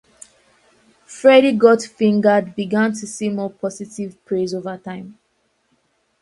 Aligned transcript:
"Freddy 1.05 1.51
Got 1.51 1.83
Fingered" 1.83 2.55
began 2.55 2.89
to 2.93 3.05
see 3.05 3.29
more 3.29 3.51
positive 3.51 4.15
praise 4.25 4.51
over 4.51 4.75
time. 4.75 5.19